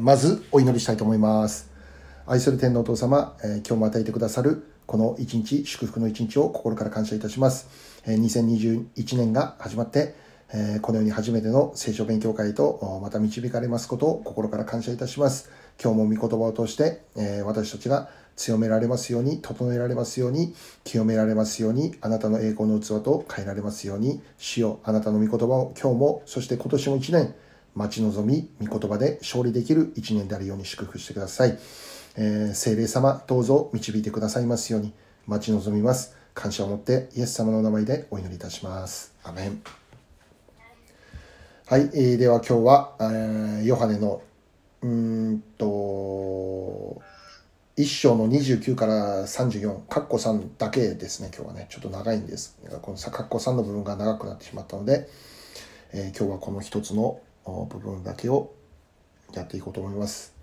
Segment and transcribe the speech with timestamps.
[0.00, 1.70] まずお祈りしたいと思います。
[2.26, 7.68] 愛する天皇お父様、えー、今日も与えてくださるこの一日、祝福の一日を心から感謝いたします。
[8.06, 10.14] えー、2021年が始まって、
[10.54, 15.50] えー、このように初めての聖書勉強会とまた導かれますことを心から感謝いたします。
[15.78, 27.34] 今日も御言葉を通して、えー、私たちが強められますように、整えられますように、清められますように、あなたの栄光の器と変えられますように、主よあなたの御言葉を今日も、そして今年も一年、
[27.74, 31.58] 待ち望み、御言葉で勝利できる一年であるように祝福してください。
[32.16, 34.92] えー、聖霊様、どうぞ導いてくださいますように、
[35.26, 36.16] 待ち望みます。
[36.34, 39.14] 感謝を持ってイエス様の名前でお祈りいたします。
[39.22, 39.62] アメン。
[41.66, 44.22] はい、えー、では今日は、えー、ヨハネの
[44.82, 47.00] うんと
[47.76, 52.58] 1章の29から34、カッコ3だけですね、今日はね、ちょっと長いんです。
[52.82, 55.08] このカッコ3の部分が長くなってしまったので、
[55.92, 58.54] えー、今日はこの一つの部分だけを
[59.34, 60.34] やっていこうと思います。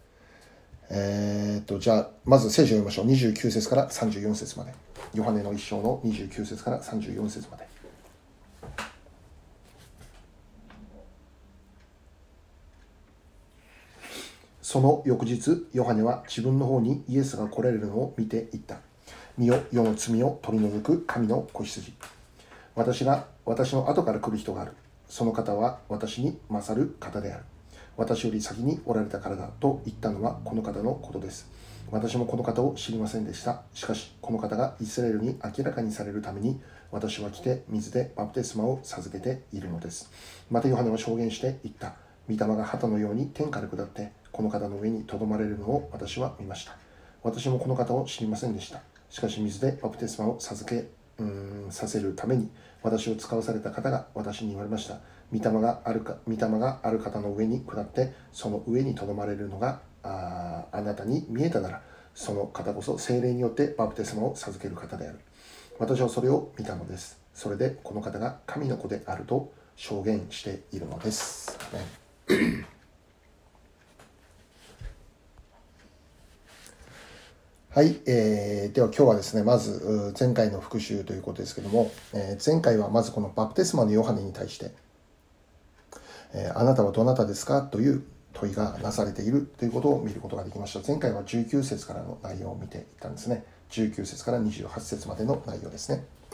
[0.90, 3.08] えー、っと、じゃあ、まず聖書を読みましょう。
[3.08, 4.74] 29節から34節まで。
[5.14, 7.68] ヨハネの一章の29節から34節まで。
[14.62, 18.78] その翌日、ヨハネは自分の方にイエスが来られるのを見ていった。
[19.38, 21.94] 身を世の罪を取り除く神の子羊。
[22.76, 24.74] 私が、私の後から来る人がある。
[25.08, 27.44] その方は私に勝る方である。
[27.96, 31.50] 私より先におられたからだと言ったのはこの方のことです。
[31.90, 33.62] 私もこの方を知りませんでした。
[33.74, 36.60] しかし、この方がイスラエルに明らかにされるために、
[36.92, 40.12] 私は来て水でバプテスマを授けているのです。
[40.52, 41.96] またヨハネは証言して言った。
[42.30, 46.76] 御霊が旗のように天から下って、この方の上にとどまれるのを私は見ました。
[47.24, 48.82] 私もこの方を知りませんでした。
[49.10, 52.52] しかし、水でバプテスマを授けうんさせるために、
[52.84, 55.00] 私を使わされた方が私に言われました。
[55.32, 61.82] 御霊があるか御霊がある方の上に下って、その上にとどまれるのがああなたに見えたなら、
[62.14, 65.20] その方こそ精霊によってバプテスマを授ける方である。
[65.80, 67.20] 私はそれを見たのです。
[67.34, 71.58] それでこの方が神の子であると証言しているのです。
[77.78, 84.72] はい、えー、では今日はですね、まず前回の復習ということですけども、えー、前回はまずこのバプテスマのヨハネに対して、
[86.34, 90.80] えー、あなたはどなたですかという問いがなされているということを見ることができました。
[90.88, 93.46] 前回は19節からの内容を見ていったんですね。
[93.70, 96.04] 19節から28節までの内容ですね。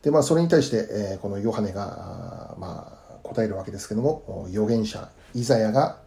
[0.00, 5.98] で、まあ、それに対して、えー、このヨハネが、まあ、答えるわけですけども、預言者イザヤが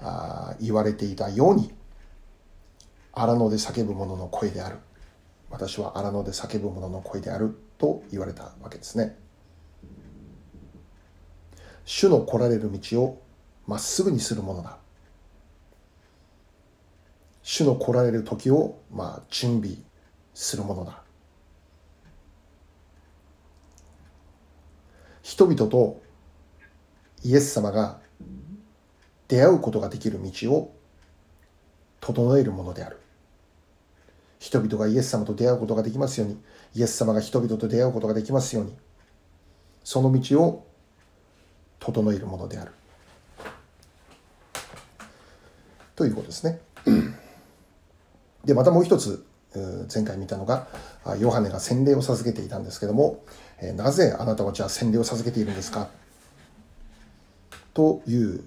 [0.00, 1.78] あ言われていたように、
[3.12, 4.78] 荒野で叫ぶ者の声である。
[5.50, 9.16] 私は荒野で叫ぶ者の声であると言われたわけですね。
[11.84, 13.22] 主の来られる道を
[13.66, 14.78] まっすぐにするものだ。
[17.42, 19.76] 主の来られる時をまあ準備
[20.34, 21.02] するものだ。
[25.22, 26.00] 人々と
[27.22, 28.00] イエス様が
[29.28, 30.74] 出会うことができる道を
[32.00, 32.98] 整えるものである。
[34.38, 36.40] 人々がイエス様と出会うことができますように、
[36.74, 38.74] イエス様が人々と出会うことができますように、
[39.84, 40.66] その道を
[41.78, 42.72] 整えるものである。
[45.94, 46.60] ということですね。
[48.44, 49.26] で、またもう一つ、
[49.92, 50.68] 前回見たのが、
[51.18, 53.22] ヨハネが洗礼を授けていたんですけども、
[53.74, 55.88] なぜあなたはじゃあ洗礼を授けているんですか？
[57.74, 58.44] という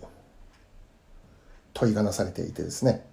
[1.73, 3.05] 問いがなされていてですね、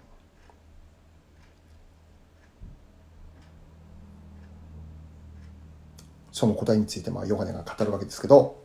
[6.41, 8.65] その答えについてまあヨハネが語るわけですけど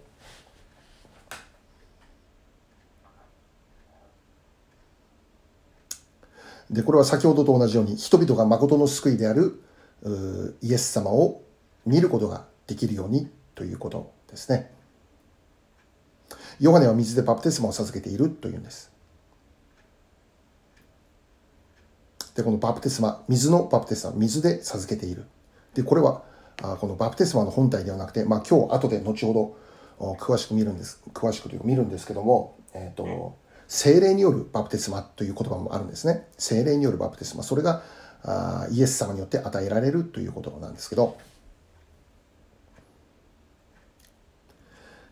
[6.71, 9.61] でこれは先ほどと同じように人々が誠の救いである
[10.61, 11.41] イエス様を
[11.85, 14.71] 見ることができるようにということですね。
[16.61, 18.89] ヨハネは水でバプテスマを授けているというんです。
[22.35, 25.25] で、このバプテスマ、水のバプテスマ、水で授けている。
[25.73, 26.23] で、これは
[26.61, 29.57] このバプテスマの本体ではなくて、まあ、今日後で後ほ
[29.99, 33.37] ど詳しく見るんです詳しくというか見るんですけども、えーと、
[33.67, 36.27] 精霊によるバプテスマという言葉もあるんですね。
[36.37, 37.43] 精霊によるバプテスマ。
[37.43, 37.81] それが
[38.23, 41.17] あイエス様によって与えられるということなんですけど。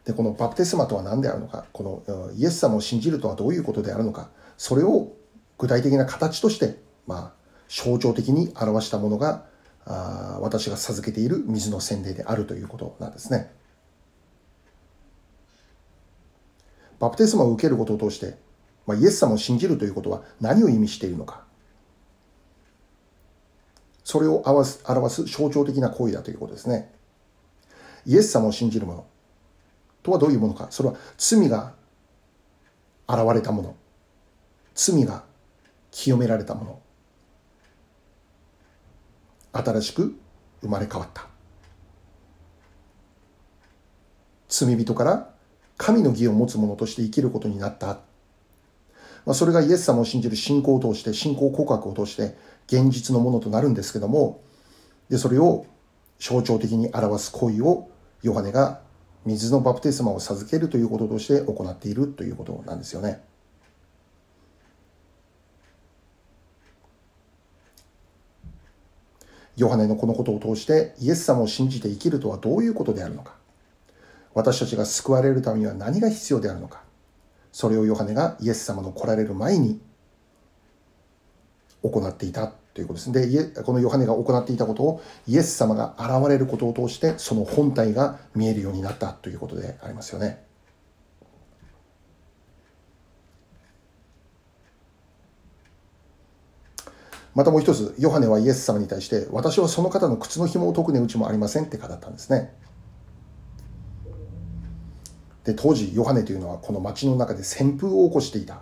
[0.06, 1.66] でこのバプテスマとは何であるのか。
[1.72, 4.30] このイエス様を信じるとはどういうことであるのか。
[4.58, 5.14] それを
[5.58, 9.46] 具体的な形として、まあ、象徴的に表したものが
[9.86, 13.52] あ私が授けている水の洗礼であるということなんですね。
[17.00, 18.38] バプテスマを受けることを通して、
[18.88, 21.44] まあ、イエス様を信じるということは何を意味しているのか。
[24.04, 26.94] それを表す表す象徴的な行為だということですね。
[28.06, 29.06] イエス様を信じる者
[30.02, 30.68] とはどういうものか。
[30.70, 31.74] それは罪が
[33.08, 33.76] 現れたもの。
[34.76, 35.24] 罪が
[35.92, 36.82] 清められたもの。
[39.54, 40.20] 新しく
[40.62, 41.28] 生まれ変わった。
[44.50, 45.30] 罪人から
[45.78, 48.00] 神の義を持つ者として生きることになった。
[49.26, 52.36] まあ、それがイエス様を信じる信仰を通して、信仰告白を通して
[52.68, 54.42] 現実のものとなるんですけども、
[55.10, 55.66] で、それを
[56.20, 57.90] 象徴的に表す行為を
[58.22, 58.82] ヨハネが
[59.26, 63.22] 水のバプテスマを授けるということとして行っているということなんですよね。
[69.56, 73.34] ヨハネのこのことを通してイエス様を信じて生きるとはどういうことであるのか
[74.34, 76.82] 私たちが救われるためには何が必要であるのか
[77.52, 79.80] それをヨハネがイエス様の来られる前に
[81.84, 83.56] 行っていたということです。
[83.56, 90.44] で、このヨハネが行っていたことをイエス様が現れることを通してその本体が見えるようになったということでありますよね。
[97.36, 102.54] またもう一つ、ヨハネはイエス様に対して、私はその方の靴の紐を解く値打ちもありませんって語ったんですね。
[105.44, 108.62] で、当時、ヨハネというのはこの町の中で旋風を起こしていた。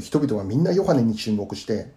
[0.00, 1.92] 人々はみんなヨハネに注目して、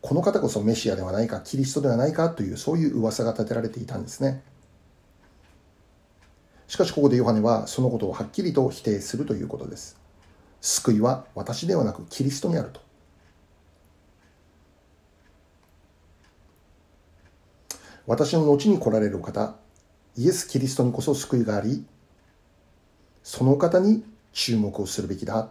[0.00, 4.42] この方こそメシアではないか、キリストではないかという、そういう噂が立てられていたんですね。
[6.66, 9.98] しかしここでヨハネはそのことをはっきりと否定するということです。
[10.62, 12.80] 救いは私ではなくキリストにあると。
[18.06, 19.56] 私の後に来られる方、
[20.16, 21.84] イエス・キリストにこそ救いがあり、
[23.22, 25.50] その方に注目をするべきだ。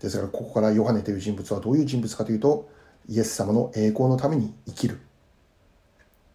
[0.00, 2.68] ですからここからヨハネという人物はどういう人物かというと
[3.08, 5.00] イエス様の栄光のために生きる。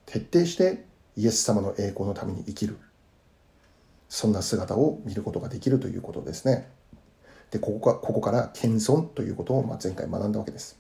[0.06, 0.86] 徹底して
[1.16, 2.78] イエス様の栄光のために生きる。
[4.10, 6.70] そんな姿を見ることができるということですね。
[7.52, 10.80] でここかここから謙遜ということをま前回学んだわけです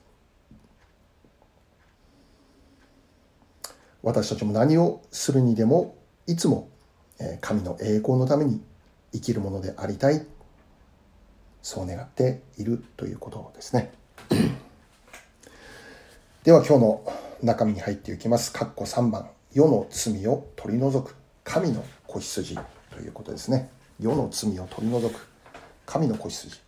[4.04, 5.96] 私たちも何をするにでも
[6.28, 6.70] いつも
[7.42, 8.62] 神の栄光のために
[9.14, 10.26] 生きるものでありたい
[11.62, 13.92] そう願っているということですね。
[16.44, 17.14] では今日の
[17.44, 18.52] 中身に入っていきます。
[18.52, 22.58] 括弧3番、世の罪を取り除く神の子羊
[22.90, 23.70] ということですね。
[24.00, 25.31] 世の罪を取り除く
[25.86, 26.60] 神の子羊。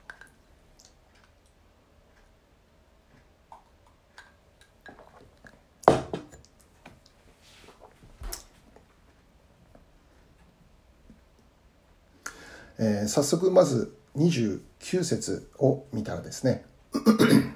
[12.80, 14.60] えー、早速まず29
[15.04, 16.66] 節を見たらですね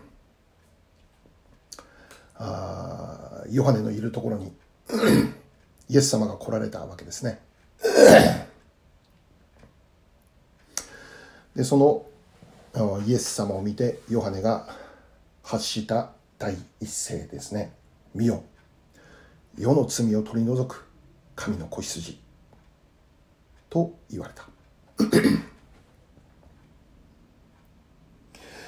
[2.36, 4.54] あヨハネのいるところに
[5.89, 7.42] イエス様が来られたわけですね
[11.57, 12.06] でその
[13.07, 14.68] イエス様を見てヨハネが
[15.42, 17.74] 発した第一声ですね
[18.13, 18.44] 「見よ。
[19.57, 20.86] 世の罪を取り除く
[21.36, 22.21] 神の子羊」
[23.71, 24.47] と言われた。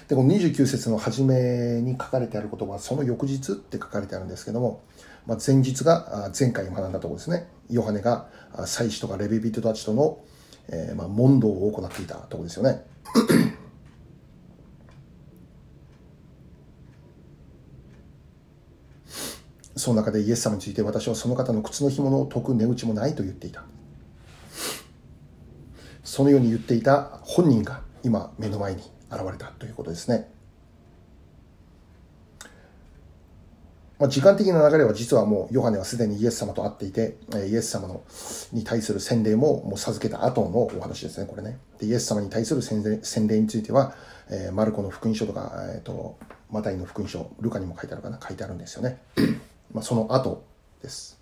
[0.07, 4.81] でこの29節の初めに書かれてある言葉はその翌日って書かれてあるんですけども、
[5.27, 7.47] まあ、前日が前回学んだところですね。
[7.69, 8.29] ヨハネが
[8.65, 10.17] 祭司とかレビ人たちとの、
[10.71, 12.85] えー、まあ問答を行っていたところですよね
[19.75, 23.63] その中でイエス様について私はその方の靴の紐の解く値打ちもないと言っていた
[26.03, 30.38] そのように言っていた本人が今目の前に現れたということですね。
[33.99, 37.17] まあ、時間的な流れは実はもうヨハネはすでにイエス様と会っていて、
[37.49, 38.01] イエス様の
[38.53, 41.59] に対する洗礼ももう授けた後のお話ですね、これね。
[41.79, 43.93] でイエス様に対する洗礼洗礼については、
[44.29, 46.17] えー、マルコの福音書とか、えーと、
[46.49, 48.99] マタイの福音書、ルカにも書いてあるかな、書いてあるんですよね。
[49.73, 50.45] まあその後
[50.81, 51.19] です。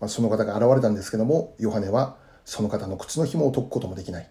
[0.00, 4.28] まあ、その方が現れたんですけども、ヨハネはその方の靴の紐を解くこともできない。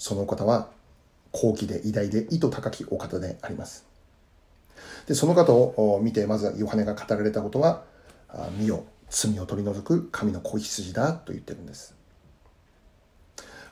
[0.00, 0.70] その方は
[1.30, 3.84] 高貴で偉大で意図高きお方であります。
[5.06, 7.84] で、その方を見て、まずヨハネが語られたことは、
[8.58, 11.94] 見よ、罪を取り除く神の子羊だと言ってるんです。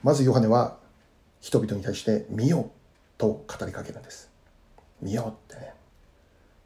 [0.02, 0.76] まずヨハネは
[1.40, 2.70] 人々に対して見よ
[3.16, 4.30] と語りかけるんです。
[5.00, 5.72] 見よってね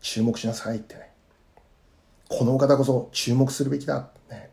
[0.00, 1.10] 注目しなさいってね
[2.28, 4.50] このお方こそ注目するべきだね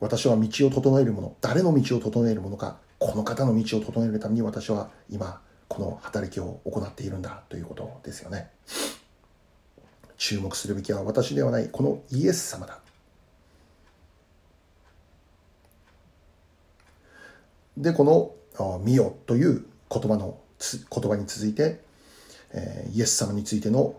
[0.00, 8.50] 私は道を整えるもの誰の道を整えるものかこの方の道を整えるために私は今この働きを行っているんだということですよね。
[10.16, 12.80] 注目するべきは私ではないこのイエス様だ。
[17.76, 21.82] でこの「見よ」という言葉の言葉に続いて、
[22.52, 23.94] えー、イエス様についての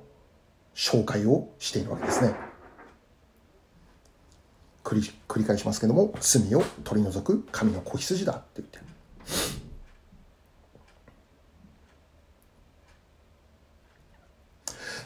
[0.73, 2.46] 紹介をしているわけですね。
[4.87, 8.83] 繰り繰り返しますけども罪を取り除く神の子羊だって言ってる。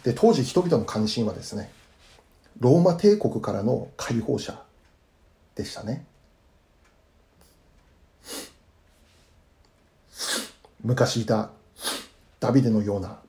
[0.04, 1.72] で当時人々の関心はですね
[2.60, 4.62] ローマ帝国からの解放者
[5.56, 6.06] でしたね。
[10.84, 11.50] 昔いた
[12.40, 13.20] ダビデのような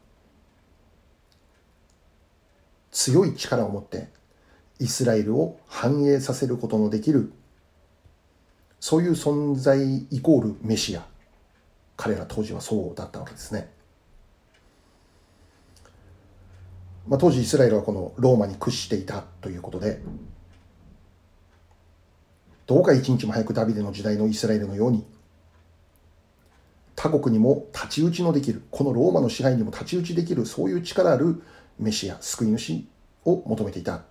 [2.90, 4.09] 強い力を持って
[4.79, 7.33] イスラエルを繁栄させることのできる
[8.81, 11.07] そういう存在イコールメシア。
[11.97, 13.71] 彼ら当時はそうだったわけですね、
[17.07, 20.00] まあ、当時イスラエルはこのローマに屈していたということで
[22.67, 25.05] どうか一日も早くダビデの時代のイスラエルのように
[26.97, 31.43] 他国にも太刀打ちのできるこのローマの支配にも太刀打ちできるそういう力ある
[31.79, 32.85] メシア救い主
[33.25, 34.02] を求めていた。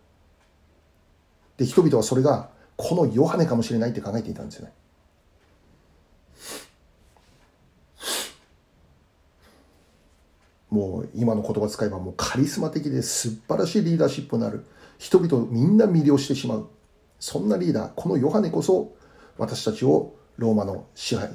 [1.61, 4.73] で人々はそれがこのヨハネかもしれないって考えていたんですよね。
[10.71, 14.65] もう今の言葉使えばもうカリスマ的で素晴らしいリーダーシップになる
[14.97, 16.69] 人々をみんな魅了してしまう
[17.19, 18.95] そんなリーダーこのヨハネこそ
[19.37, 21.29] 私たちをローマの支配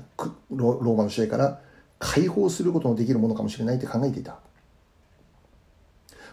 [0.51, 1.61] ローマの支配から
[2.01, 4.41] 解放することのできるものかもしれないって考えていた、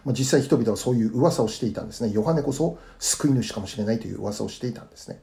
[0.04, 2.12] まあ、実際人々はそういう噂をしていたんですね。
[2.12, 5.20] ヨハネこそ救い主かもしれないという噂をしていたんですね。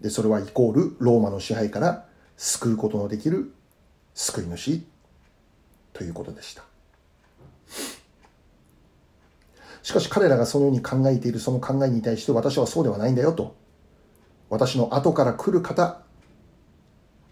[0.00, 2.06] でそれはイコールローマの支配から
[2.36, 3.52] 救うことのできる
[4.14, 4.82] 救い主
[5.92, 6.64] ということでした。
[9.82, 13.54] しかし彼らがそのように考えているその考えに対して私はそうではないんだよと。
[14.48, 16.00] 私の後から来る方、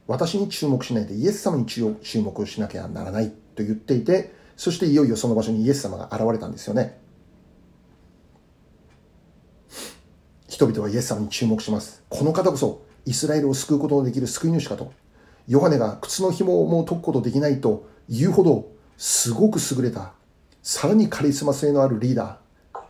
[0.07, 3.33] 私に注目しないでイエス様に注目をしなきゃならない。
[3.55, 7.01] と言っていて、そしていよいよその場所にイエス様が現れたんですよね。
[10.49, 12.03] 人々はイエス様に注目します。
[12.09, 14.93] この方こそイスラエルを救うことのできる救い主かと。
[15.49, 20.13] ヨハネが靴の紐をもう解くことできないと言うほどすごく優れた、
[20.63, 22.81] さらにカリスマ性のあるリーダー、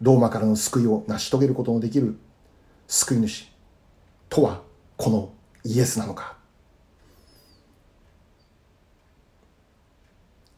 [0.00, 2.18] ローマからの救いを成し遂げることのできる
[2.88, 3.48] 救い主
[4.28, 4.62] とは
[4.96, 5.32] この
[5.64, 6.36] イエスなのか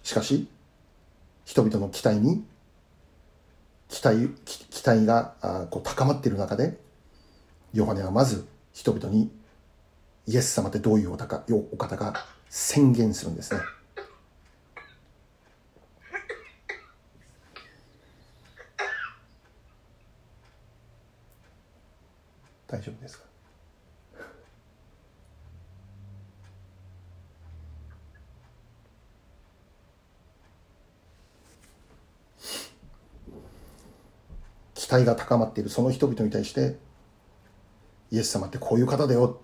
[0.04, 0.46] しかし
[1.44, 2.44] 人々の期待に
[3.88, 6.78] 期待期待があ高まっている中で
[7.72, 9.30] ヨハネはまず人々に
[10.26, 13.60] イエス様ってどういうお方か宣言するんですね。
[22.66, 23.33] 大丈夫ですか？
[34.94, 36.76] 待が高まっているその人々に対して
[38.10, 39.40] イエス様ってこういう方だよ。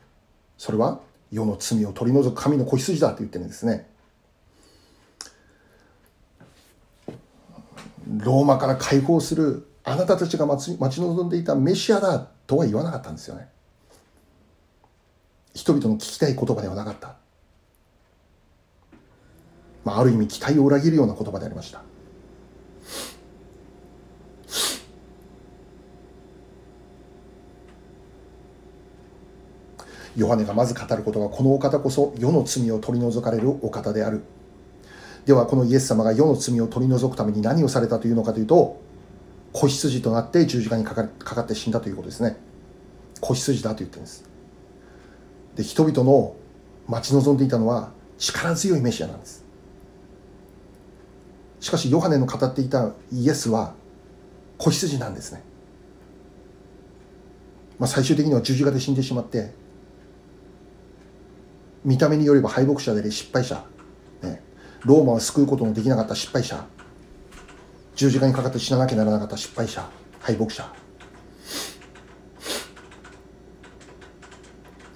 [0.56, 1.00] それは
[1.32, 3.88] 世の罪を取り除く神の子羊だと言ってるんですね。
[8.18, 13.48] ローマから解放するあなたたちが待ち望んでいたメシアだとは言わなかったんですよね。
[15.54, 17.16] 人々の聞きたい言葉ではなかった、
[19.84, 21.82] まあ、ある意味期待を裏切るような言葉でありました。
[30.16, 34.22] ヨハネがまず語ることはこのお方こそ世の罪を取り除かれるお方である。
[35.24, 38.80] ではこのイエス様が世の罪を取り除くために何をされたというのかというと
[39.52, 42.36] 子羊となって十字架にかかかかって死んだということですね。
[43.20, 44.24] 子羊だと言ってるんです。
[45.56, 46.34] で人々の
[46.86, 49.44] 待ち望んでいたのは力強いメシアなんです。
[51.60, 53.74] しかしヨハネの語っていたイエスは
[54.56, 55.42] 子羊なんですね、
[57.78, 59.52] まあ、最終的には十字架で死んでしまって
[61.84, 63.64] 見た目によれば敗北者で失敗者、
[64.22, 64.42] ね、
[64.84, 66.64] ローマは救うことのできなかった失敗者。
[67.94, 69.88] 十字架にかかって死ななきゃならなかった失敗者。
[70.20, 70.72] 敗北者。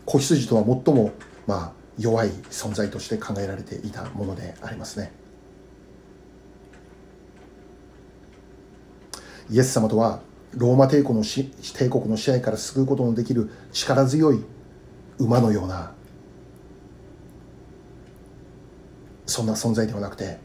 [0.05, 1.12] 子羊とは最も、
[1.47, 5.12] まあ、弱い存在として考えられていたものでありますね。
[9.50, 10.21] イエス様とは
[10.53, 14.45] ローマ帝国のし帝国の支配から救うことのできる力強い
[15.19, 15.93] 馬のような
[19.26, 20.38] そんな存在ではなくて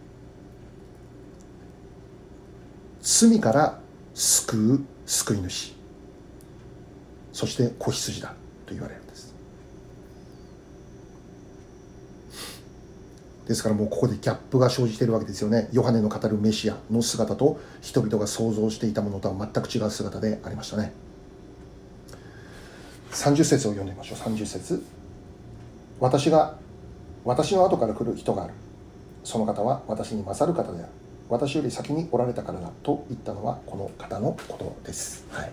[3.01, 3.79] 罪から
[4.13, 5.75] 救う救い主。
[7.33, 8.29] そして子羊だ
[8.65, 9.33] と言われるんです。
[13.47, 15.69] ですからもうここでギャップが生じているわけですよね。
[15.71, 20.91] ヨハネの語るメシアの姿と人々が想像していたものとは全く違う姿でありましたね。
[23.11, 24.17] 30節を読んでみましょう。
[24.17, 24.83] 30節。
[25.99, 26.57] 私が
[27.25, 28.53] 私の後から来る人がある。
[29.29, 30.87] その方は私に勝る方である。
[31.29, 35.51] 私より先におられたからだと言ったのはこの方のことです、はい、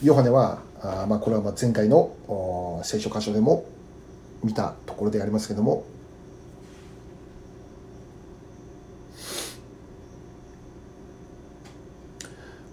[0.00, 3.64] ヨハネはあ、まあ、これは前回の聖書箇所でも
[4.44, 5.84] 見たところでありますけども。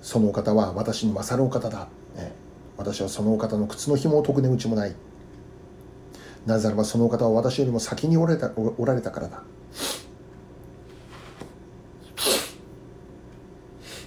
[0.03, 1.87] そのお方は私に勝るお方だ、
[2.77, 4.93] 私はそのお方の靴の紐を解く値打ちもない。
[6.45, 9.43] なぜならばその方は私よりも先におられたおられたからだ。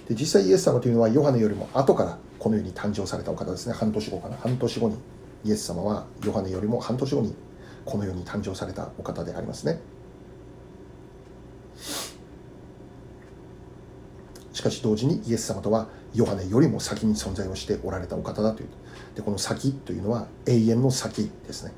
[0.07, 3.73] で実際イエス様というのはヨハネよりも後からこの世に誕生されたお方ですね。
[3.73, 4.97] 半年後かな半年後に
[5.43, 7.33] イエス様はヨハネよりも半年後に
[7.85, 9.79] この世に誕生されたお方でありますね。
[14.53, 18.69] しかし同時にイエス様とはヨハネよりも先に存在をしておられたお方だという。
[19.15, 21.71] でこの先というのは永遠の先ですね。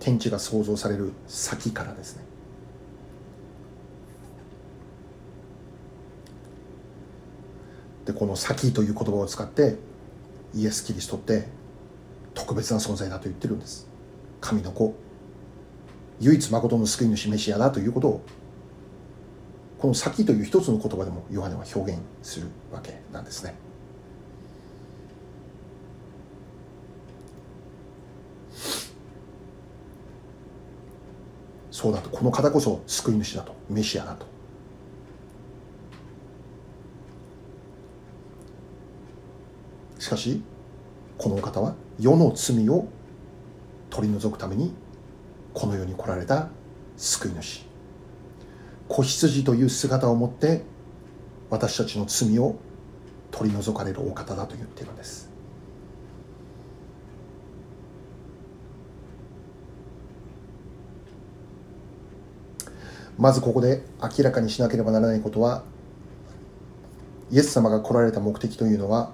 [0.00, 2.24] 天地が創造される先からですね。
[8.04, 9.76] でこの「先」という言葉を使って
[10.54, 11.48] イエス・キリストって
[12.34, 13.88] 特別な存在だと言ってるんです。
[14.40, 14.94] 神の子。
[16.20, 18.22] 唯一誠の救い主メシアだということを
[19.78, 23.65] この「先」という一つの言葉でもヨハネは表現するわけなんですね。
[31.76, 32.08] そうだと。
[32.08, 33.54] この方こそ救い主だと。
[33.68, 34.24] メシアだと。
[39.98, 40.40] しかし
[41.18, 42.88] このお方は世の罪を
[43.90, 44.72] 取り除くために
[45.52, 46.48] この世に来られた
[46.96, 47.66] 救い主。
[48.88, 50.62] 子羊という姿を持って
[51.50, 52.56] 私たちの罪を
[53.30, 55.25] 取り除かれるお方だと言っているんです。
[63.18, 65.64] まずここで明らかにしなければならないことは
[67.30, 69.10] イエス様が来られた目的というのは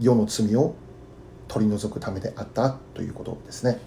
[0.00, 0.74] 世の罪を
[1.48, 3.78] 取り除くためであったということですね。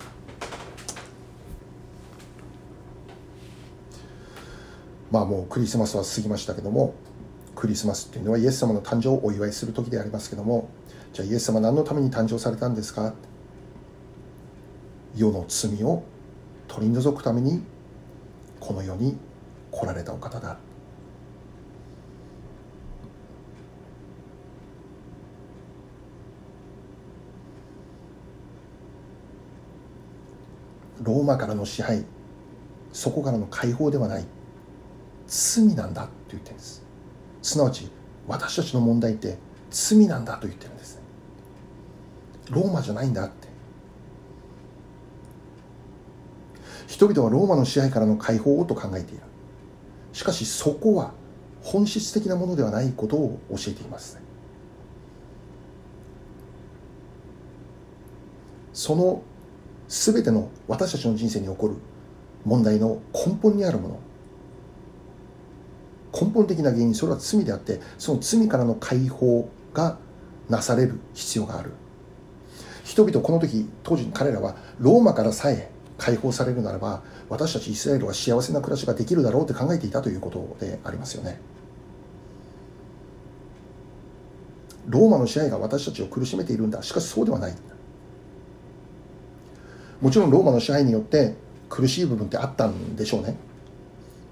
[5.12, 6.93] まあもうクリスマスは過ぎましたけども
[7.56, 10.69] クリスマスっていうのはイエス様の誕生をお祝いする時でありますけども
[11.13, 13.13] じゃあイエス様何のために誕生されたんですか？
[15.15, 16.04] 世の罪を
[16.75, 17.63] 取り除くために
[18.59, 19.17] この世に
[19.71, 20.57] 来られたお方だ。
[31.01, 32.03] ローマからの支配
[32.91, 34.25] そこからの解放ではない。
[35.27, 36.83] 罪なんだと言ってるんです。
[37.41, 37.89] すなわち
[38.27, 39.38] 私たちの問題って
[39.69, 40.99] 罪なんだと言ってるんです。
[42.49, 43.55] ローマじゃないんだって。
[46.95, 49.23] 人々はローマの支配からの解放をと考えている。
[50.13, 51.12] しかしそこは
[51.62, 54.17] 本質的なものではないことを教えています。
[58.71, 59.21] その
[59.89, 61.75] 全ての私たちの人生に起こる
[62.45, 63.99] 問題の根本にあるもの。
[66.13, 69.97] 根本的な原因それは罪であってその罪からの解放が
[70.47, 71.73] なされる必要がある。
[72.86, 81.39] 人々この時当時彼らはローマからさえ解放されるならば私たちイスラエルは幸せな暮らしができるだろうって考えていたということでありますよね。
[84.88, 86.84] ローマの支配が私たちを苦しめているんだ。
[86.84, 87.55] しかしそうではない。
[90.01, 91.36] もちろんローマの支配によって
[91.69, 93.36] 苦しい部分ってあったんでしょうね。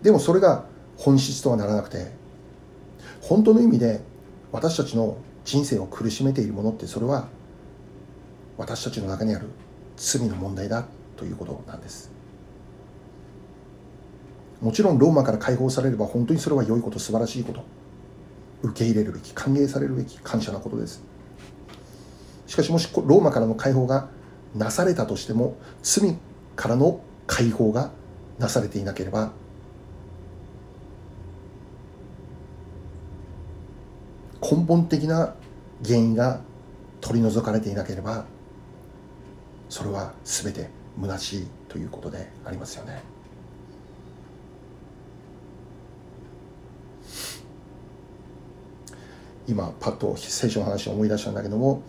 [0.04, 0.66] でもそれが
[0.98, 2.12] 本質とはならなくて
[3.22, 4.02] 本当の意味で
[4.52, 7.28] 私たちの人生を苦しめているものってそれは
[8.58, 9.48] 私たちの中にある
[9.98, 10.86] 罪の問題だ。
[11.16, 12.12] ということなんです。
[14.62, 17.64] もちろんローマから解放されれば本当にそれは良いこと素晴らしいこと。
[18.64, 21.04] 受け入れるべき歓迎されるべき感謝なことです。
[22.48, 24.10] しかしもしローマからの解放が
[24.56, 26.16] なされたとしても罪
[26.56, 27.92] からの解放が
[28.38, 29.32] なされていなければ
[34.42, 35.34] 根本的な
[35.84, 36.42] 原因が
[37.02, 38.26] 取り除かれていなければ
[39.70, 40.70] それは全て
[41.02, 43.02] 虚しいということでありますよね。
[49.48, 51.84] 今パッと聖書の話を思い出したんだけども、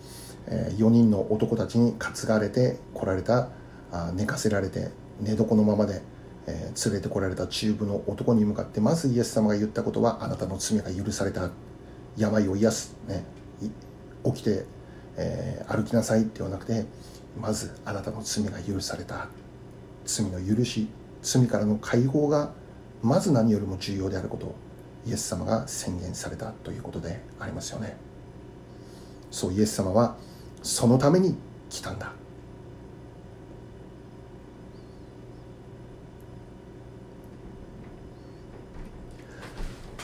[0.47, 3.49] 4人の男たちに担がれて来られた
[4.13, 4.89] 寝かせられて
[5.21, 6.01] 寝床のままで、
[6.47, 11.49] 連れてこられた中部の男に向かってまずイエス様が言ったことはあなたの罪が許された。
[12.17, 13.25] 病を癒す、ね、
[14.23, 14.65] 起きて、
[15.17, 16.85] え、歩きなさいって言わなくて
[17.39, 19.27] まずあなたの罪が許された。
[20.05, 20.87] 罪の許し
[21.21, 22.51] 罪からの解放が
[23.01, 24.53] まず何よりも重要であること
[25.05, 27.97] イエス様が宣言されたということでありますよね。
[29.31, 30.15] そうイエス様は
[30.63, 31.35] そのために
[31.69, 32.11] 来たんだ。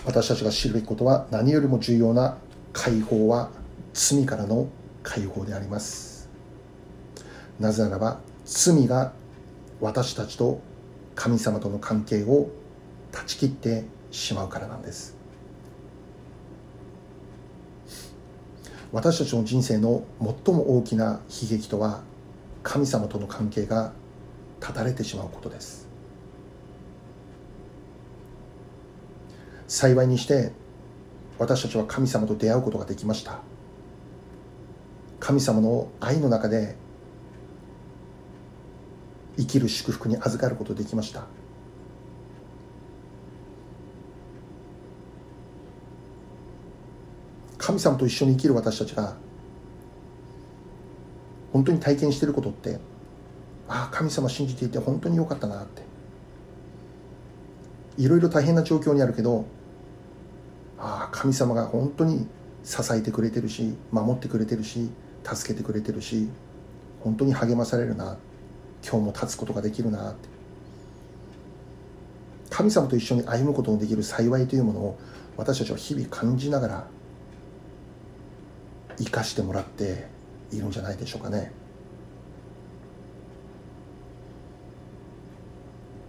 [0.04, 2.38] 私たちが知るべきことは何よりも重要な
[2.74, 3.52] 解放は
[3.94, 4.68] 罪からの
[5.04, 6.11] 解放であります。
[7.62, 9.14] なぜならば罪が
[9.80, 10.60] 私たちと
[11.14, 12.50] 神様との関係を
[13.12, 15.16] 断ち切ってしまうからなんです。
[18.92, 22.02] 私たちの人生の最も大きな悲劇とは
[22.64, 23.94] 神様との関係が
[24.60, 25.88] 断たれてしまうことです。
[29.68, 30.52] 幸いにして
[31.38, 33.40] 私たちは神様と出会うことができました。
[35.20, 36.76] 神様の愛の中で
[39.42, 41.26] 生きる祝福に預かることできました。
[47.58, 49.16] 神様と一緒に生きる私たちが
[51.54, 52.80] 本当に体験していることって
[53.68, 55.84] ああ神様信じていて本当によかったなって。
[57.98, 59.46] いろいろ大変な状況にあるけど
[60.80, 62.28] ああ神様が本当に
[62.64, 64.90] 支えてくれてるし守ってくれてるし
[65.24, 66.30] 助けてくれてるし
[67.02, 68.14] 本当に励まされるな。
[68.14, 68.31] って
[68.84, 70.30] 今日も立つことができるなって。
[72.50, 75.00] 神様と一緒に歩むことのできる幸いというものを
[75.38, 76.88] 私たちは日々感じながら
[78.98, 80.06] 生かしてもらって
[80.52, 81.52] いるんじゃないでしょうかね。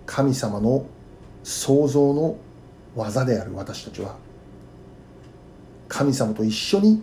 [0.05, 0.85] 神様の
[1.43, 2.37] 創造の
[2.95, 4.17] 技である私たちは
[5.89, 7.03] 神様と一緒に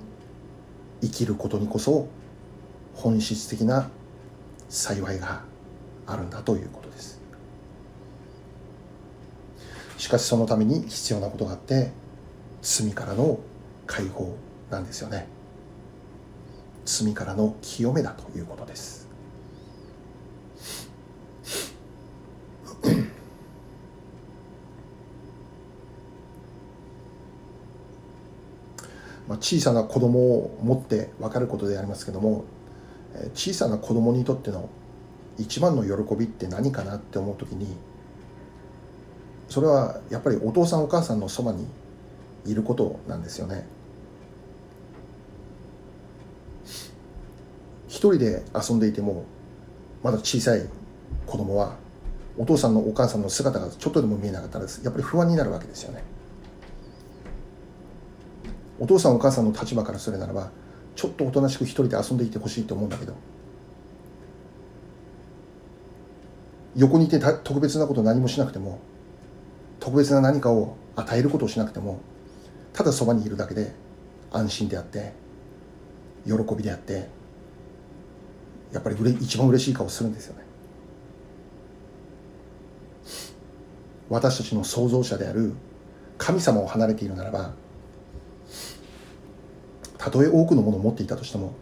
[1.02, 2.08] 生きることにこそ
[2.94, 3.90] 本質的な
[4.68, 5.49] 幸いが
[6.10, 7.20] あるんだということです。
[9.98, 11.92] しかしそのために必要なことがあって
[12.62, 13.40] 罪からの
[13.86, 14.36] 解放
[14.72, 15.28] なんですよね。
[16.86, 19.08] 罪からの清めだということです。
[29.28, 32.46] まあ、小さな子供を持って分かることでありますけども
[33.36, 34.70] 小さな子供にとっての
[35.40, 37.68] 一番の喜びって何かなって思う時に
[39.48, 41.66] それはやっぱりお父さんお母さんのそばに
[42.46, 43.68] いることなんですよね。
[47.88, 49.26] 一人で遊んでいても
[50.04, 50.66] まだ小さい
[51.26, 51.76] 子供は
[52.38, 56.04] お父さんのお母さんの姿がちょっとでも見えなかったらやっぱり不安になるわけですよね。
[58.80, 60.52] お父さんお母さんの立場からするならば
[60.96, 63.14] ちょっとおとなしく一人で遊んでいてほしいと思うんだけど
[66.76, 68.80] 横にいて特別なこと何もしなくても
[69.80, 72.00] 特別な何かを与えることをしなくても
[72.74, 73.74] ただそばにいるだけで
[74.32, 75.14] 安心であって
[76.26, 77.08] 喜びであって
[78.72, 80.44] やっぱり一番嬉しい顔するんですよね。
[84.10, 85.54] 私たちの創造者である
[86.18, 87.54] 神様を離れているならば
[89.98, 91.54] たとえ多くのものを持っていたとしても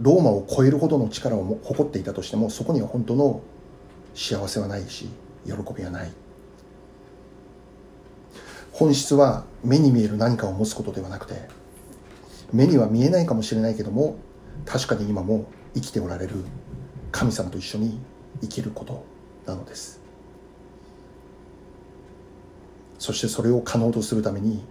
[0.00, 3.42] ローマを超えるほどの力を誇っていたとしてもそこには本当の
[4.14, 5.08] 幸せはないし
[5.44, 6.12] 喜びはない。
[8.72, 11.48] 本質は目に見える何かを持つことではなくて
[12.52, 14.16] 目には見えないかもしれないけども
[14.64, 16.34] 確かに今も生きておられる
[17.12, 18.00] 神様と一緒に
[18.40, 19.04] 生きること
[19.46, 20.00] なのです。
[22.98, 24.64] そしてそれを可能とするために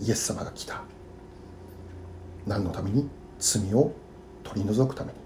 [0.00, 0.82] イエス様が来た。
[2.46, 3.08] 何のために？
[3.38, 3.92] 罪を
[4.44, 5.17] 取り除くために。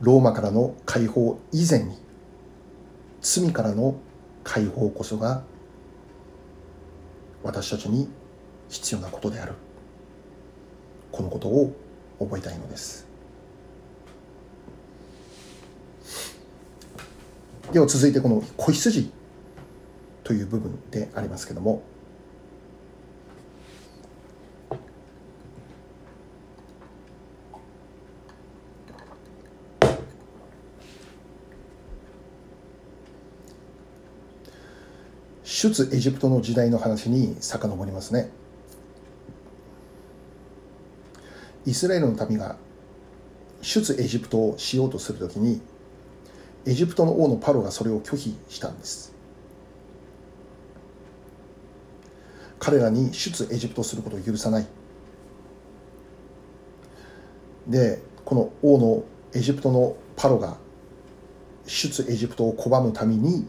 [0.00, 1.96] ローマからの解放以前に
[3.20, 3.96] 罪からの
[4.42, 5.42] 解放こそが
[7.42, 8.08] 私たちに
[8.68, 9.52] 必要なことである。
[11.12, 11.72] このことを
[12.18, 13.06] 覚えたいのです。
[17.72, 19.10] では続いてこの子羊
[20.22, 21.82] という部分でありますけども。
[35.70, 38.30] 出エジプトの時代の話に遡りますね。
[41.64, 42.56] イスラエルの民が
[43.62, 45.62] 出エジプトをしようとするときに
[46.66, 49.14] エジプトの王のパロがそれを拒否したんです。
[52.58, 54.66] 彼らに出エジプトすることを許さない。
[57.66, 60.58] でこの王のエジプトのパロが
[61.66, 63.46] 出エジプトを拒むために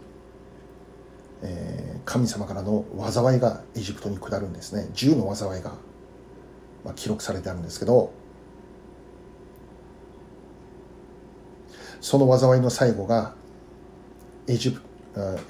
[1.47, 4.89] えー、神様からの災いがエジプトに下るんですね。
[4.95, 5.73] 10の災いが、
[6.83, 8.11] まあ、記録されてあるんですけど
[12.01, 13.35] その災いの最後が
[14.47, 14.81] エジプ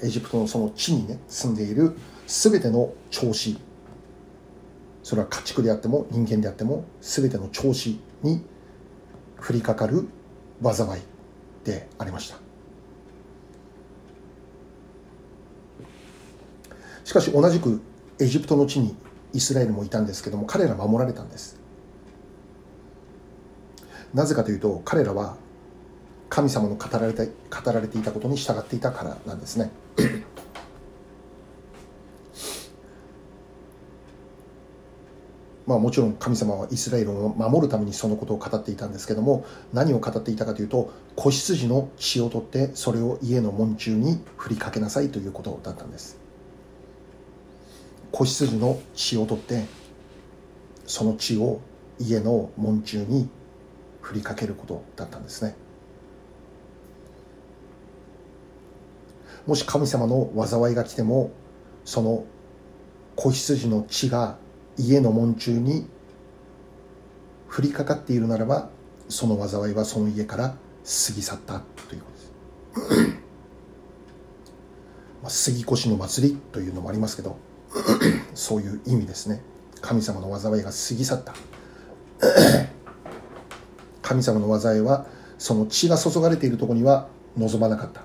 [0.02, 3.58] エジプトのその地にね住んでいる全ての調子
[5.02, 8.44] それは家畜であっても人間であっても全ての調子に
[9.38, 10.08] 降りかかる
[10.62, 11.02] 災い
[11.64, 12.45] でありました。
[17.06, 17.80] しかし同じく
[18.18, 18.96] エジプトの地に
[19.32, 21.56] イスラエルもいたんですけども彼ら守られたんです。
[24.12, 25.36] なぜかというと彼らは
[26.28, 29.70] 神様の語られて語られていたことに従っていたからなんですね。
[35.64, 46.25] まあもちろん神様はイスラエルを守るためにそのことを語っていたんですけども何を語っていたかというと子羊の血を取ってそれを家の門中に振りかけなさいということだったんです。
[48.12, 49.64] 子羊の血を取って
[50.86, 51.60] その血を
[51.98, 53.28] 家の門中に
[54.00, 55.56] 振りかけることだったんですね。
[59.46, 61.30] もし神様の災いが来ても
[61.84, 62.24] その
[63.14, 64.38] 子羊の血が
[64.76, 65.88] 家の門中に
[67.48, 68.70] 降りかかっているならば
[69.08, 70.56] その災いはその家から過
[71.14, 73.16] ぎ去ったということです。
[75.28, 77.36] 杉越の祭りというのもありますけど
[78.34, 79.42] そういう意味ですね。
[79.80, 81.34] 神様の災いが過ぎ去った。
[84.02, 85.06] 神様の災いは
[85.38, 88.02] その血が注がれているところには望まなかった。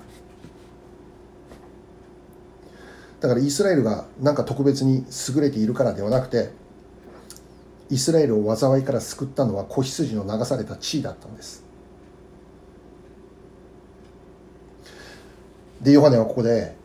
[3.22, 5.06] だからイスラエルが何か特別に
[5.36, 6.50] 優れているからではなくて
[7.92, 11.64] イスラエルを災いから救ったのは子羊の流された地位だったんです。
[15.82, 16.76] でヨハネはここで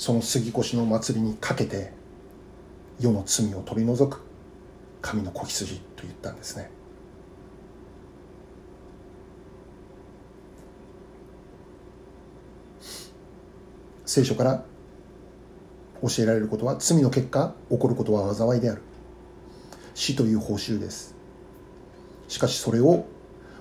[0.00, 1.92] その杉越の祭りにかけて
[2.98, 4.22] 世の罪を取り除く
[5.02, 6.70] 神の子羊と言ったんですね。
[14.06, 14.64] 聖書から
[16.00, 18.80] 教えられることは罪の結果起こることは災いである。
[19.92, 21.14] 死という報酬です。
[22.26, 23.04] しかしそれを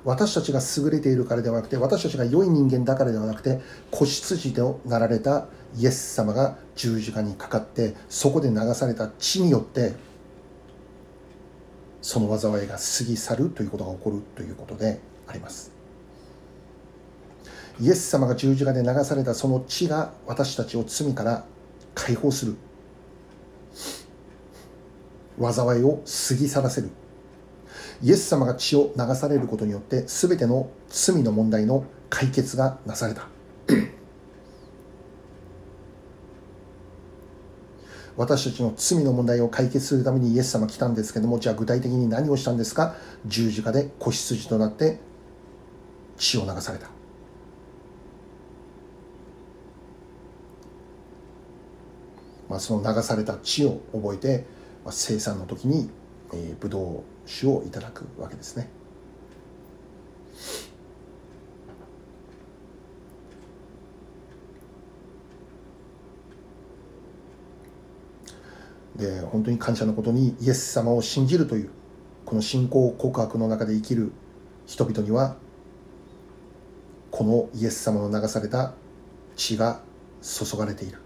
[0.05, 3.59] 私たちが優れているからではなくて私たちが良い人間だからではなくて
[3.91, 9.93] 子羊となられたイエス様が十字架にかかってそこで流された血によって
[12.01, 15.71] その災いが過ぎ去るということが起こるということであります。
[17.81, 21.45] イエス様が十字架で流されたその血が私たちを罪から
[21.93, 22.55] 解放する。
[25.39, 26.89] 災いを過ぎ去らせる。
[28.01, 33.27] イエス様が血を流されることによって全ての罪の問題の解決がなされた。
[38.15, 42.95] 私たちの罪の問題を解決するためにイエス様来たんですけどもじゃあ具体的に何をしたんですか？
[43.25, 44.99] 十字架で子羊となって
[46.17, 46.89] 血を流された。
[52.49, 54.45] まあ、その流された血を覚えて、
[54.83, 55.89] まあ、生産の時に、
[56.33, 58.68] えー、ブドウ酒をいただくわけですね。
[68.96, 71.70] で本当に感謝のことにイエス様を信じるという
[72.26, 74.12] この信仰告白の中で生きる
[74.65, 75.38] 人々には
[77.10, 78.74] このイエス様の流された
[79.38, 79.82] 血が
[80.22, 81.00] 注がれている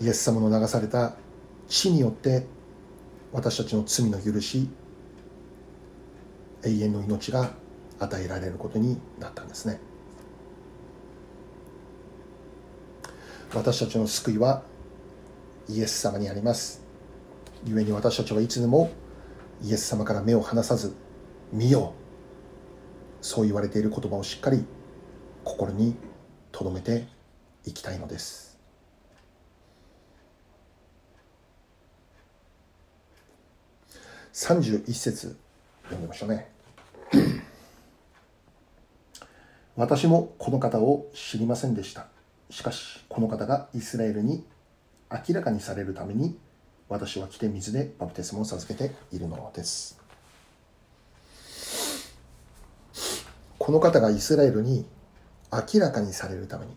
[0.00, 1.14] イエス様の流された
[1.68, 2.46] 血によって
[3.32, 4.68] 私たちの罪の許し
[6.64, 7.52] 永遠の命が
[7.98, 9.80] 与えられることになったんですね。
[13.54, 14.62] 私たちの救いは
[15.68, 16.82] イエス様にあります。
[17.64, 18.90] 故に私たちはいつでも
[19.62, 20.94] イエス様から目を離さず
[21.52, 21.94] 見よ
[23.20, 23.24] う。
[23.24, 24.64] そう言われている言葉をしっかり
[25.44, 25.94] 心に
[26.52, 27.06] 留めて
[27.64, 28.53] いきたいのです。
[34.34, 35.36] 31節
[35.84, 36.50] 読んでましょうね。
[39.76, 42.08] 私もこの方を知りませんでした。
[42.50, 44.44] しかしこの方がイスラエルに
[45.08, 46.36] 明らかにされるために
[46.88, 50.00] 私は来て水でバプテスマを授けているのです。
[53.56, 54.84] この方がイスラエルに
[55.52, 56.74] 明らかにされるために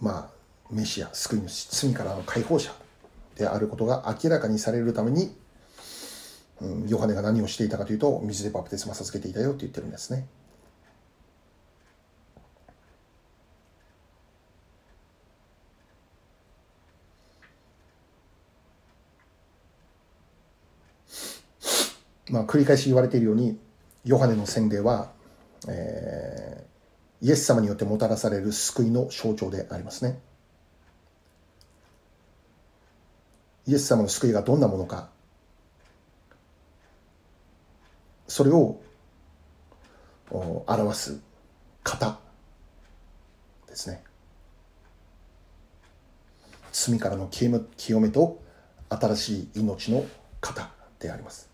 [0.00, 0.30] まあ
[0.70, 2.72] メシア救い主罪からの解放者
[3.36, 5.34] であることが明らかにされるために、
[6.62, 10.26] うん、ヨハネが何をしていたかというと水でバプテスマ授けていたよって言ってるんですね。
[22.30, 23.58] まあ、繰り返し言われているように
[24.04, 25.10] ヨハネの洗礼は、
[25.68, 30.18] えー、イエス様によってもたらされる救いの象徴でありますね。
[33.66, 35.10] イエス様の救いがどんなものか
[38.32, 38.80] それを
[40.30, 41.20] 表す
[41.84, 42.18] 型
[43.68, 44.02] ですね。
[46.72, 47.50] 罪からの清
[48.00, 48.40] めと
[48.88, 50.06] 新しい命の
[50.40, 51.50] 型であります。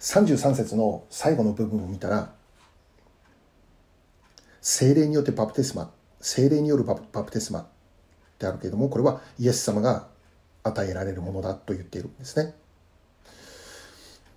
[0.00, 2.32] 33節の最後の部分を見たら
[4.62, 5.90] 精霊によってバプテスマ
[6.22, 7.68] 精霊によるバプテスマ
[8.38, 10.06] であるけれどもこれはイエス様が
[10.62, 12.54] 与えられるものだと言っているんですね。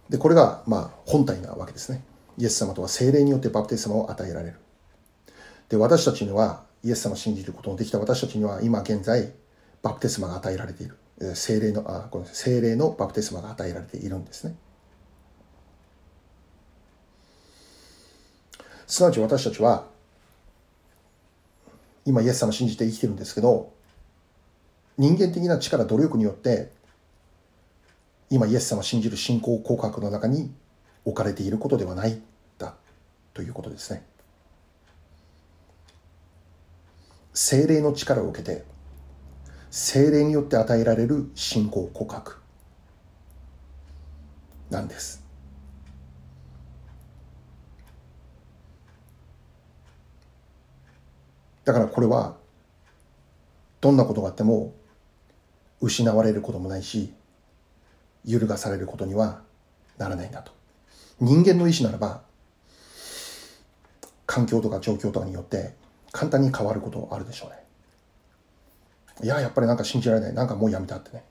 [0.09, 2.03] でこれがまあ本体なわけですね。
[2.37, 4.55] イエス様とは精霊によってバプテスマを与えられる。
[5.69, 9.31] で私たちにはイエス様を信じることのできた私たちには今現在
[9.81, 10.97] バプテスマが与えられている。
[11.33, 14.55] 精霊のあごめんなさい精霊のバプテスマが与えられているんですね。
[18.85, 19.87] すなわち私たちは
[22.05, 23.73] 今イエス様を信じて生きてるんですけど
[24.97, 26.71] 人間的な力努力によって
[28.29, 30.51] 今イエス様を信じる信仰告白の中に
[31.03, 32.21] 置かれていることではない
[32.57, 32.75] だ
[33.33, 34.03] ということですね。
[37.33, 38.63] 精霊の力を受けて
[39.69, 42.38] 精霊によって与えられる信仰告白
[44.69, 45.23] なんです。
[51.65, 52.38] だからこれは
[53.81, 54.73] どんなことがあっても
[55.81, 57.13] 失われることもないし
[58.25, 59.41] 揺るがされることには
[59.97, 60.51] ならないんだと。
[61.19, 62.21] 人間の意志ならば
[64.25, 65.73] 環境とか状況とかによって
[66.11, 67.55] 簡単に変わることあるでしょうね。
[69.23, 70.33] いややっぱりなんか信じられない。
[70.33, 71.23] なんかもうやめたってね。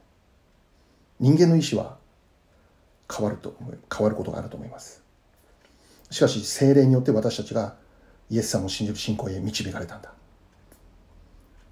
[1.20, 1.98] 人間の意志は
[3.14, 3.54] 変わると
[3.94, 5.02] 変わることがあると思います。
[6.10, 7.76] しかし精霊によって私たちが
[8.30, 10.12] イエス様を信じる信仰へ導かれたんだ。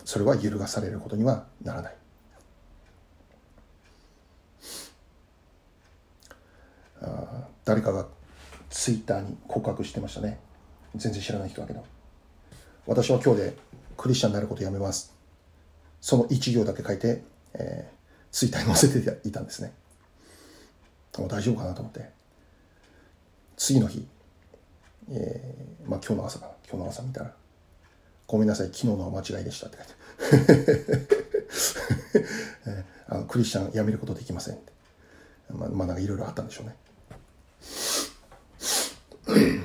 [0.05, 1.95] それは揺るがされることにはならない
[7.03, 8.07] あ誰かが
[8.71, 10.39] ツイッターに告白してましたね
[10.95, 11.85] 全然知らない人だけど
[12.87, 13.57] 私は今日で
[13.97, 15.15] クリスチャンになることやめます
[16.01, 17.23] その一行だけ書いて、
[17.55, 17.97] えー、
[18.33, 19.73] ツイッターに載せていたんですね
[21.19, 22.09] もう大丈夫かなと思って
[23.57, 24.07] 次の日、
[25.11, 27.35] えー、まあ今日の朝かな今日の朝見たら
[28.33, 29.87] ごめんなさい、昨日のは間違いでしたって書い
[30.57, 31.23] て。
[33.09, 34.73] あのクリスチャン辞めることできませんって。
[35.51, 36.75] まあ、まあ、なんかいろいろあったんでしょうね。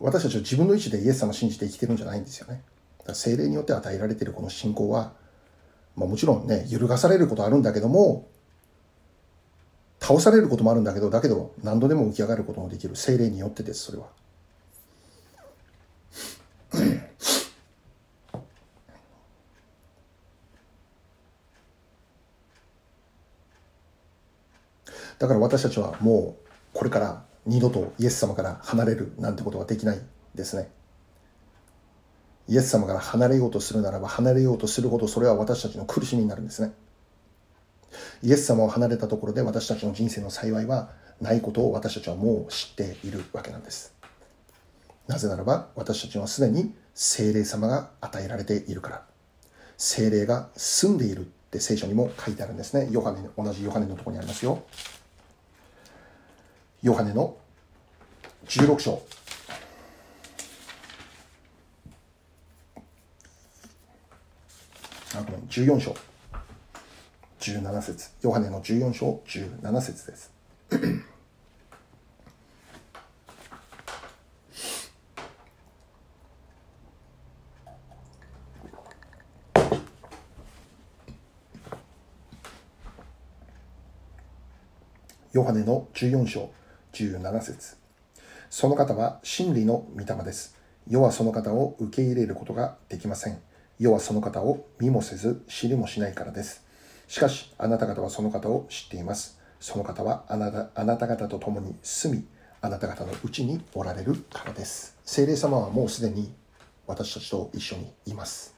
[0.00, 2.62] 私たちは自分の意志でイエス様を信じて生きてるんじゃないんですよね。
[3.14, 5.12] 精霊によって与えられているこの信仰は、
[5.96, 8.28] まあ、もちろんね、揺るがされることあるんだけども、
[10.00, 14.06] 倒されることもあるんだけど、だけど何度でも浮き上がることもできる精霊によってです、それは。
[25.22, 26.36] だから私たちはも
[26.74, 30.00] うこれから二度とイエス様から離れるなんてことはできない
[30.34, 30.68] ですね。
[32.48, 36.72] イエス様から離れようとするならば離れようとするほどそれは私たちの苦しみになるんですね。
[38.24, 43.94] イエス様を離れたところで私たちの人生の幸いはないことを私たちはもう知っているわけなんです。
[45.06, 49.02] なぜならば私たちはすでに精霊様が与えられているから。
[49.76, 52.88] 精霊が住んでいるって聖書にも書いてあるんですね。
[52.90, 54.64] ヨハネ同じヨハネのところにありますよ。
[56.82, 57.36] ヨハネの
[58.46, 59.00] 16章。
[65.14, 65.94] あ、ごめん、14章。
[67.38, 70.32] 17節ヨハネの14章17節です。
[85.32, 86.50] ヨハネの14章
[86.92, 87.76] 17節
[88.50, 90.56] その方は真理の御霊です。
[90.86, 93.38] 世はその方を受け入れることができません。
[93.78, 96.62] 世はその方を見もせず知りもしないからです。
[97.08, 99.38] しかし、あなた方はその方を知っています。
[99.58, 102.26] その方はあなたあなた方と共に住み、
[102.60, 104.98] あなた方のうちにおられるからです。
[105.04, 106.32] 聖霊様はもうすでに
[106.86, 108.54] 私たちと一緒にいます。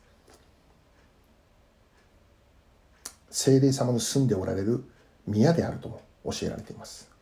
[3.30, 4.84] 聖霊様の住んでおられる
[5.26, 7.13] 宮であるとも教えられています。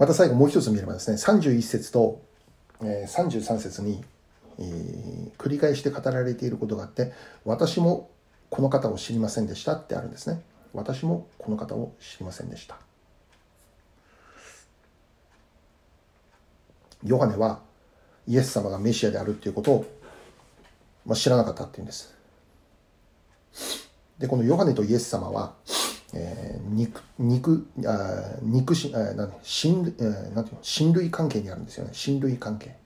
[0.00, 2.22] また最後もう一つ見ればですね、31節と、
[2.82, 4.02] えー、33節に、
[4.58, 7.12] えー、繰り返して語られていることがあって、
[7.44, 8.08] 私も
[8.48, 10.40] この方を知りませんでしたってあるんですね。
[10.72, 12.78] 私もこの方を知りませんでした。
[17.04, 17.60] ヨハネは
[18.26, 19.86] イエス様がメシアであるっていうことを、
[21.04, 22.16] まあ、知らなかったっていうんです。
[24.18, 25.52] で、このヨハネとイエス様は、
[26.12, 31.90] えー、肉、肉、あ肉し、あなん親、えー、なんていう、親類関係にあるんですよね。
[31.92, 32.76] 親類関係。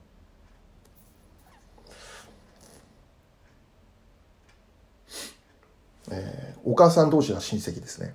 [6.11, 8.13] えー、お母さん同士は親戚ですね。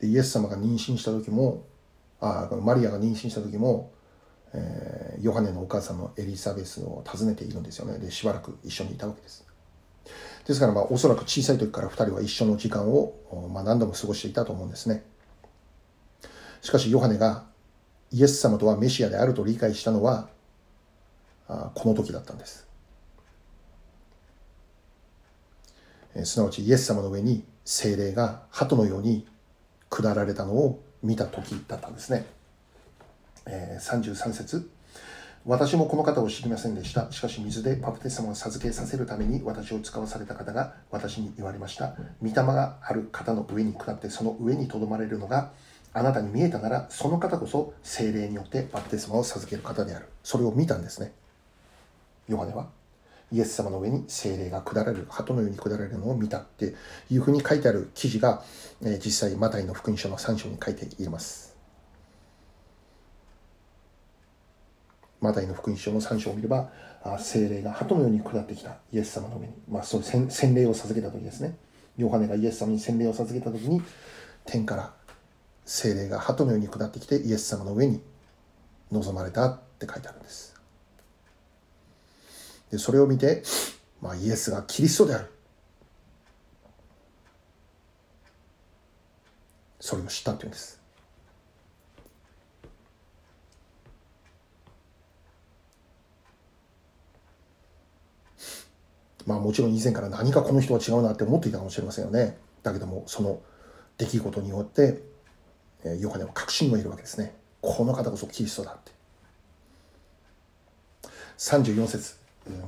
[0.00, 1.64] でイエス様が妊娠した時も、
[2.20, 3.92] あマリアが妊娠した時も、
[4.54, 7.98] えー、ヨハネのお母さんのエリザベスを訪ねているんですよね。
[7.98, 9.44] で、しばらく一緒にいたわけです。
[10.46, 13.14] ですから、まあ、おそらく小さい時から2人は一緒の時間を、
[13.52, 15.04] まあ、何度も過ごしていたと思うんですね。
[16.60, 17.44] しかし、ヨハネが
[18.10, 20.28] イエス様とはメシアであると理解したのは、
[21.48, 22.66] あこの時だったんです。
[26.14, 29.26] えすなわち、イエス様の上に精霊が鳩のように
[29.88, 32.26] 下られたのを見た時だったんですね。
[33.46, 34.70] えー、33節
[35.46, 37.12] 私もこの方を知りませんでした。
[37.12, 41.96] しかし水でパプテスマを授けさせるために私を使わされた方が私に言われました。
[42.22, 45.50] 御霊がある方の上に下ってその上にとどまれるのが
[45.92, 50.08] あなたに見えたならその方こそ精霊によってバプテスマを授ける方である。
[50.22, 51.12] それを見たんですね。
[52.26, 52.70] ヨハネは
[53.30, 56.74] イエス様の上に精霊が下られる、鳩のように下られるのを見たって
[57.10, 58.42] いうふうに書いてある記事が、
[58.82, 61.53] え実際マタイの福音書の3章に書いています。
[65.24, 66.70] マタイの福音書の3章を見れば、
[67.18, 71.56] 精霊が鳩のように下ってきたイエス様の上に、まあ、そういう洗礼を授けた時ですね。
[71.96, 73.80] ヨハネがイエス様に洗礼を授けた時に、
[74.44, 74.92] 天から
[75.64, 78.02] 精霊が鳩のように下ってきてイエス様の上に
[78.92, 80.54] 臨まれたって書いてあるんです。
[82.70, 83.42] で、それを見て、
[84.02, 85.30] まあ、イエスがキリストである。
[89.80, 90.83] それを知ったっていうんです。
[99.26, 102.36] まあもちろん以前から何かこの人は違うなって思っていたかもしれませんよね。
[102.62, 103.40] だけども、その
[103.98, 105.02] 出来事によって、
[105.84, 107.34] えヨハネは確信を得るわけですね。
[107.60, 108.92] この方こそキリストだって。
[111.38, 112.16] 34節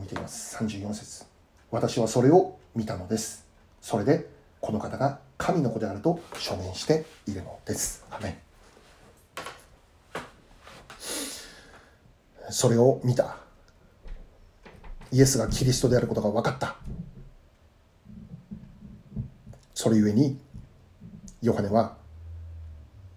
[0.01, 0.57] 見ています。
[0.57, 1.25] 34節
[1.71, 3.47] 私はそれを見たのです。
[3.81, 4.27] それで、
[4.61, 8.05] この方が神の子であると証明しているのです。
[8.11, 8.39] アメ
[12.51, 13.37] それを見た
[15.13, 16.77] イエスがキリストであることが分かった。
[19.75, 20.39] それゆえに、
[21.43, 21.97] ヨハネは、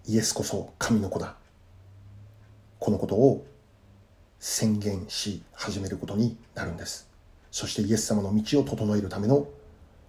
[0.06, 1.34] イエスこそ神の子だ。
[2.78, 3.44] このことを
[4.38, 7.08] 宣言し始めることになるんです。
[7.50, 9.46] そしてイエス様の道を整えるための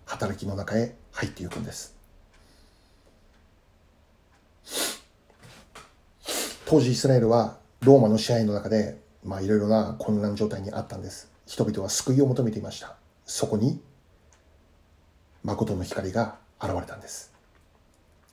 [0.05, 1.95] 働きの中へ入っていくんです。
[6.65, 11.30] 当時イスラエルはローマの支配の中で、まあいろいろな混乱状態にあったんです。
[11.51, 12.95] 人々は救いを求めていました。
[13.25, 13.81] そこに
[15.43, 17.33] 誠の光が現れたんです。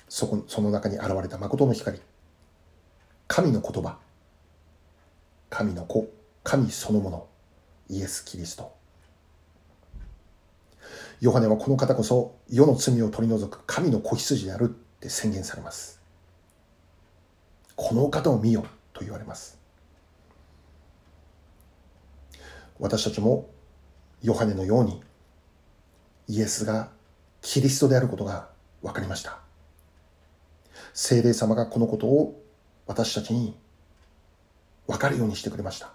[0.08, 2.00] そこその中に現れた誠の光。
[3.26, 3.98] 神の言葉。
[5.50, 6.08] 神の子。
[6.44, 7.26] 神そのもの。
[7.88, 8.72] イエス・キリスト。
[11.20, 16.00] ヨハネはこの方こそ世の罪を取り除く神の子羊であるって宣言されます。
[17.74, 19.57] この方を見よと言われます。
[22.78, 23.48] 私たちも
[24.22, 25.02] ヨハネのように
[26.28, 26.90] イエスが
[27.40, 28.48] キリストであることが
[28.82, 29.38] 分かりました。
[30.92, 32.42] 聖霊様がこのことを
[32.86, 33.56] 私たちに
[34.86, 35.92] 分かるようにしてくれました。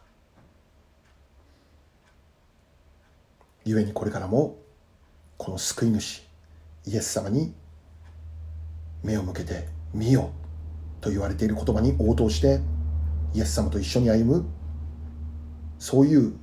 [3.65, 4.57] 故にこれからも
[5.37, 6.23] この救い主
[6.85, 7.53] イエス様に
[9.03, 10.31] 目を向けて見よ
[11.01, 12.59] と言われている言葉に応答して
[13.33, 14.45] イエス様と一緒に歩む。
[15.79, 16.33] そういう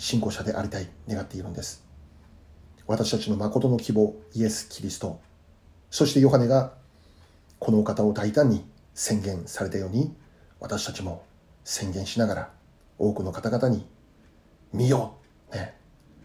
[0.00, 1.84] 信仰者でありたい願っているんです。
[2.86, 5.20] 私たちの誠の希望イエス・キリスト。
[5.90, 6.72] そしてヨハネが
[7.58, 10.16] このお方を大胆に宣言されたように
[10.58, 11.22] 私たちも
[11.64, 12.50] 宣言しながら
[12.98, 13.86] 多くの方々に
[14.72, 15.16] 見よ
[15.52, 15.76] う、ね、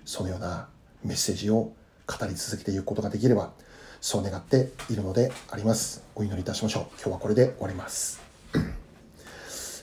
[0.05, 0.69] そのような
[1.03, 1.73] メッセージを
[2.07, 3.51] 語り続けていくことができれば
[3.99, 6.01] そう願っているのであります。
[6.15, 6.83] お祈りいたしましょう。
[6.93, 8.21] 今日はこれで終わります。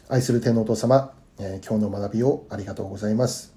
[0.08, 3.51] 愛する天皇お父様、えー、今日の学びをありがとうございます、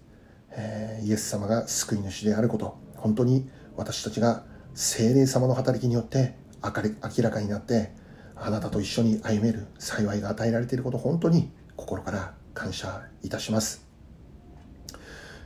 [0.57, 4.43] え、イエス様が救い主であること本当に私たちが
[4.73, 7.91] 精霊様の働きによって明らかになって
[8.35, 13.85] あなたと一緒に歩める幸いが与えられていること本当に心から感謝いたします。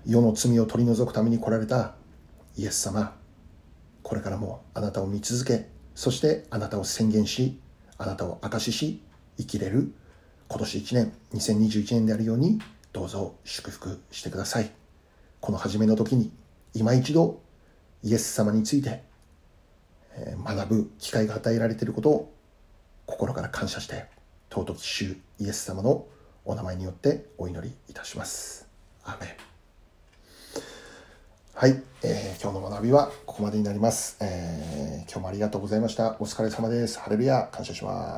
[0.05, 1.95] 世の罪を取り除くために来られた
[2.55, 3.15] イエス様
[4.01, 7.59] これからもあなたを見続けそしてあなたを宣言し
[7.97, 9.03] あなたを証しし
[9.37, 9.93] 生きれる
[10.47, 12.59] 今年1年2021年であるように
[12.93, 14.78] どうぞ祝福してください。
[15.39, 16.31] この初めの時に
[16.73, 17.41] 今一度
[18.03, 19.03] イエス様について
[20.43, 22.33] 学ぶ機会が与えられていることを
[23.05, 24.05] 心から感謝して
[24.49, 26.05] 尊き主イエス様の
[26.45, 28.67] お名前によってお祈りいたします。
[29.03, 29.29] アメン
[31.53, 36.15] はい、えー、今日の学びはここまでになります、えー、今日もありがとうございました。
[36.19, 36.99] お疲れ様です。
[36.99, 38.17] ハレルヤ、感謝します。